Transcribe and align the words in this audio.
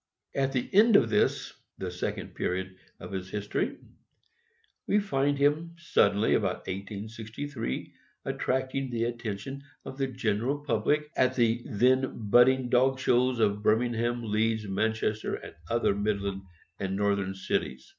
At 0.33 0.51
the 0.51 0.67
end 0.73 0.95
of 0.95 1.11
this 1.11 1.53
the 1.77 1.91
second 1.91 2.33
period 2.33 2.75
of 2.99 3.11
his 3.11 3.29
history, 3.29 3.77
we 4.87 4.99
find 4.99 5.37
him 5.37 5.75
suddenly, 5.77 6.33
about 6.33 6.65
1863, 6.65 7.93
attracting 8.25 8.89
the 8.89 9.03
attention 9.03 9.61
of 9.85 9.99
FOX 9.99 9.99
TERRIER 9.99 10.09
PUPPIES. 10.09 10.13
the 10.13 10.17
general 10.17 10.57
public 10.57 11.11
at 11.15 11.35
the 11.35 11.61
then 11.67 12.13
"budding 12.31 12.67
dog 12.69 12.99
shows 12.99 13.37
of 13.39 13.61
Bir 13.61 13.75
mingham, 13.75 14.23
Leeds, 14.23 14.67
Manchester, 14.67 15.35
and 15.35 15.53
other 15.69 15.93
midland 15.93 16.41
and 16.79 16.95
northern 16.95 17.35
cities. 17.35 17.87